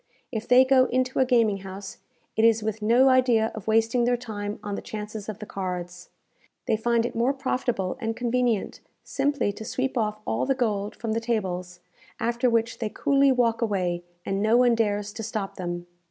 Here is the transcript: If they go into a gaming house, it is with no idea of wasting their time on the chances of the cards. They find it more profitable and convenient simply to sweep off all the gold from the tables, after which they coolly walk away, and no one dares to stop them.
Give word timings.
If 0.31 0.47
they 0.47 0.65
go 0.65 0.85
into 0.85 1.19
a 1.19 1.25
gaming 1.25 1.57
house, 1.59 1.99
it 2.35 2.43
is 2.43 2.63
with 2.63 2.81
no 2.81 3.07
idea 3.09 3.51
of 3.53 3.67
wasting 3.67 4.03
their 4.03 4.17
time 4.17 4.57
on 4.63 4.73
the 4.73 4.81
chances 4.81 5.29
of 5.29 5.37
the 5.37 5.45
cards. 5.45 6.09
They 6.65 6.75
find 6.75 7.05
it 7.05 7.13
more 7.13 7.33
profitable 7.33 7.99
and 8.01 8.15
convenient 8.15 8.79
simply 9.03 9.51
to 9.53 9.63
sweep 9.63 9.99
off 9.99 10.19
all 10.25 10.47
the 10.47 10.55
gold 10.55 10.95
from 10.95 11.11
the 11.11 11.19
tables, 11.21 11.81
after 12.19 12.49
which 12.49 12.79
they 12.79 12.89
coolly 12.89 13.31
walk 13.31 13.61
away, 13.61 14.03
and 14.25 14.41
no 14.41 14.57
one 14.57 14.73
dares 14.73 15.13
to 15.13 15.21
stop 15.21 15.57
them. 15.57 15.85